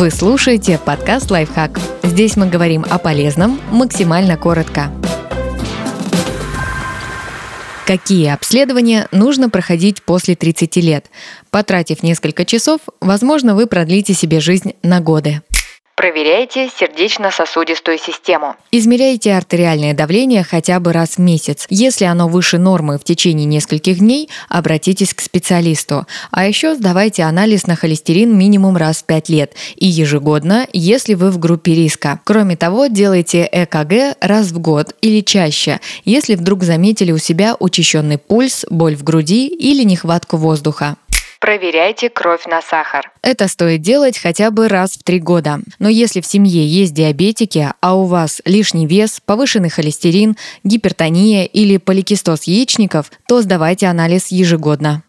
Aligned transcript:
Вы 0.00 0.10
слушаете 0.10 0.78
подкаст 0.78 1.30
«Лайфхак». 1.30 1.78
Здесь 2.02 2.34
мы 2.34 2.46
говорим 2.46 2.86
о 2.88 2.96
полезном 2.96 3.60
максимально 3.70 4.38
коротко. 4.38 4.90
Какие 7.86 8.28
обследования 8.28 9.08
нужно 9.12 9.50
проходить 9.50 10.02
после 10.02 10.36
30 10.36 10.76
лет? 10.76 11.10
Потратив 11.50 12.02
несколько 12.02 12.46
часов, 12.46 12.80
возможно, 13.02 13.54
вы 13.54 13.66
продлите 13.66 14.14
себе 14.14 14.40
жизнь 14.40 14.72
на 14.82 15.00
годы. 15.00 15.42
Проверяйте 16.00 16.70
сердечно-сосудистую 16.74 17.98
систему. 17.98 18.56
Измеряйте 18.72 19.34
артериальное 19.34 19.92
давление 19.92 20.42
хотя 20.44 20.80
бы 20.80 20.94
раз 20.94 21.16
в 21.16 21.18
месяц. 21.18 21.66
Если 21.68 22.06
оно 22.06 22.26
выше 22.26 22.56
нормы 22.56 22.98
в 22.98 23.04
течение 23.04 23.44
нескольких 23.44 23.98
дней, 23.98 24.30
обратитесь 24.48 25.12
к 25.12 25.20
специалисту. 25.20 26.06
А 26.30 26.46
еще 26.46 26.74
сдавайте 26.74 27.24
анализ 27.24 27.66
на 27.66 27.76
холестерин 27.76 28.34
минимум 28.34 28.78
раз 28.78 29.02
в 29.02 29.04
5 29.04 29.28
лет 29.28 29.52
и 29.76 29.88
ежегодно, 29.88 30.66
если 30.72 31.12
вы 31.12 31.30
в 31.30 31.38
группе 31.38 31.74
риска. 31.74 32.18
Кроме 32.24 32.56
того, 32.56 32.86
делайте 32.86 33.46
ЭКГ 33.52 34.16
раз 34.22 34.52
в 34.52 34.58
год 34.58 34.94
или 35.02 35.20
чаще, 35.20 35.80
если 36.06 36.34
вдруг 36.34 36.62
заметили 36.62 37.12
у 37.12 37.18
себя 37.18 37.56
учащенный 37.60 38.16
пульс, 38.16 38.64
боль 38.70 38.96
в 38.96 39.04
груди 39.04 39.48
или 39.48 39.82
нехватку 39.82 40.38
воздуха. 40.38 40.96
Проверяйте 41.40 42.10
кровь 42.10 42.44
на 42.44 42.60
сахар. 42.60 43.10
Это 43.22 43.48
стоит 43.48 43.80
делать 43.80 44.18
хотя 44.18 44.50
бы 44.50 44.68
раз 44.68 44.92
в 44.92 45.02
три 45.02 45.18
года. 45.18 45.60
Но 45.78 45.88
если 45.88 46.20
в 46.20 46.26
семье 46.26 46.66
есть 46.66 46.92
диабетики, 46.92 47.72
а 47.80 47.96
у 47.96 48.04
вас 48.04 48.42
лишний 48.44 48.86
вес, 48.86 49.20
повышенный 49.24 49.70
холестерин, 49.70 50.36
гипертония 50.64 51.46
или 51.46 51.78
поликистоз 51.78 52.42
яичников, 52.42 53.10
то 53.26 53.40
сдавайте 53.40 53.86
анализ 53.86 54.28
ежегодно. 54.28 55.02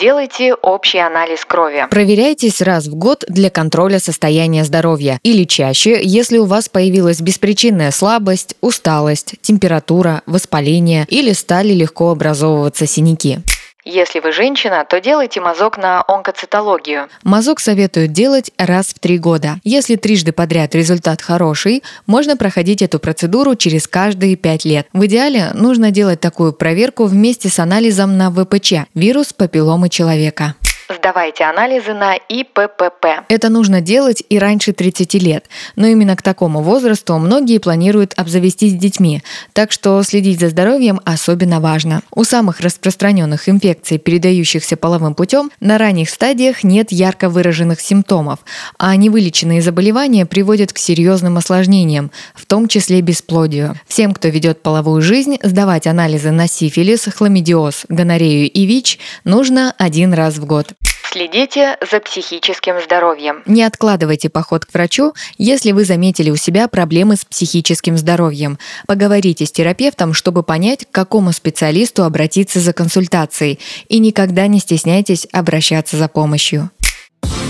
Делайте 0.00 0.54
общий 0.54 0.98
анализ 0.98 1.44
крови. 1.44 1.86
Проверяйтесь 1.90 2.62
раз 2.62 2.86
в 2.86 2.94
год 2.94 3.24
для 3.28 3.50
контроля 3.50 4.00
состояния 4.00 4.64
здоровья 4.64 5.20
или 5.22 5.44
чаще, 5.44 6.00
если 6.02 6.38
у 6.38 6.46
вас 6.46 6.70
появилась 6.70 7.20
беспричинная 7.20 7.90
слабость, 7.90 8.56
усталость, 8.62 9.34
температура, 9.42 10.22
воспаление 10.26 11.06
или 11.08 11.32
стали 11.32 11.72
легко 11.72 12.10
образовываться 12.10 12.86
синяки. 12.86 13.40
Если 13.88 14.18
вы 14.18 14.32
женщина, 14.32 14.84
то 14.84 15.00
делайте 15.00 15.40
мазок 15.40 15.78
на 15.78 16.02
онкоцитологию. 16.08 17.08
Мазок 17.22 17.60
советуют 17.60 18.10
делать 18.10 18.50
раз 18.58 18.88
в 18.88 18.98
три 18.98 19.16
года. 19.16 19.60
Если 19.62 19.94
трижды 19.94 20.32
подряд 20.32 20.74
результат 20.74 21.22
хороший, 21.22 21.84
можно 22.04 22.36
проходить 22.36 22.82
эту 22.82 22.98
процедуру 22.98 23.54
через 23.54 23.86
каждые 23.86 24.34
пять 24.34 24.64
лет. 24.64 24.88
В 24.92 25.06
идеале 25.06 25.52
нужно 25.54 25.92
делать 25.92 26.18
такую 26.18 26.52
проверку 26.52 27.04
вместе 27.04 27.48
с 27.48 27.60
анализом 27.60 28.18
на 28.18 28.32
ВПЧ– 28.32 28.72
вирус 28.94 29.32
папилломы 29.32 29.88
человека. 29.88 30.56
Сдавайте 30.88 31.42
анализы 31.42 31.94
на 31.94 32.14
ИППП. 32.14 33.26
Это 33.28 33.48
нужно 33.48 33.80
делать 33.80 34.22
и 34.28 34.38
раньше 34.38 34.72
30 34.72 35.14
лет, 35.14 35.46
но 35.74 35.88
именно 35.88 36.14
к 36.16 36.22
такому 36.22 36.62
возрасту 36.62 37.16
многие 37.18 37.58
планируют 37.58 38.14
обзавестись 38.16 38.74
детьми, 38.74 39.22
так 39.52 39.72
что 39.72 40.00
следить 40.04 40.38
за 40.38 40.48
здоровьем 40.48 41.00
особенно 41.04 41.58
важно. 41.58 42.02
У 42.12 42.22
самых 42.22 42.60
распространенных 42.60 43.48
инфекций, 43.48 43.98
передающихся 43.98 44.76
половым 44.76 45.16
путем, 45.16 45.50
на 45.58 45.76
ранних 45.76 46.08
стадиях 46.08 46.62
нет 46.62 46.92
ярко 46.92 47.30
выраженных 47.30 47.80
симптомов, 47.80 48.40
а 48.78 48.94
невылеченные 48.94 49.62
заболевания 49.62 50.24
приводят 50.24 50.72
к 50.72 50.78
серьезным 50.78 51.36
осложнениям, 51.36 52.12
в 52.34 52.46
том 52.46 52.68
числе 52.68 53.00
бесплодию. 53.00 53.74
Всем, 53.88 54.14
кто 54.14 54.28
ведет 54.28 54.62
половую 54.62 55.02
жизнь, 55.02 55.38
сдавать 55.42 55.88
анализы 55.88 56.30
на 56.30 56.46
сифилис, 56.46 57.08
хламидиоз, 57.12 57.86
гонорею 57.88 58.48
и 58.48 58.66
ВИЧ 58.66 59.00
нужно 59.24 59.74
один 59.78 60.14
раз 60.14 60.36
в 60.36 60.46
год. 60.46 60.75
Следите 61.10 61.76
за 61.90 62.00
психическим 62.00 62.74
здоровьем. 62.84 63.42
Не 63.46 63.62
откладывайте 63.62 64.28
поход 64.28 64.64
к 64.64 64.74
врачу, 64.74 65.14
если 65.38 65.72
вы 65.72 65.84
заметили 65.84 66.30
у 66.30 66.36
себя 66.36 66.68
проблемы 66.68 67.16
с 67.16 67.24
психическим 67.24 67.96
здоровьем. 67.96 68.58
Поговорите 68.86 69.46
с 69.46 69.52
терапевтом, 69.52 70.12
чтобы 70.12 70.42
понять, 70.42 70.86
к 70.86 70.90
какому 70.90 71.32
специалисту 71.32 72.04
обратиться 72.04 72.60
за 72.60 72.72
консультацией. 72.72 73.60
И 73.88 73.98
никогда 73.98 74.46
не 74.46 74.58
стесняйтесь 74.58 75.26
обращаться 75.32 75.96
за 75.96 76.08
помощью. 76.08 76.70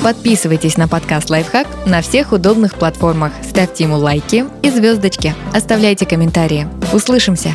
Подписывайтесь 0.03 0.77
на 0.77 0.87
подкаст 0.87 1.31
«Лайфхак» 1.31 1.67
на 1.87 2.03
всех 2.03 2.33
удобных 2.33 2.75
платформах, 2.75 3.33
ставьте 3.49 3.85
ему 3.85 3.97
лайки 3.97 4.45
и 4.63 4.71
звездочки, 4.71 5.35
оставляйте 5.53 6.07
комментарии. 6.07 6.69
Услышимся! 6.93 7.55